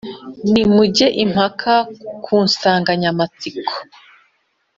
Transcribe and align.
nimuge 0.51 1.07
impaka 1.23 1.73
ku 2.23 2.33
nsanganyamatsiko 2.45 3.73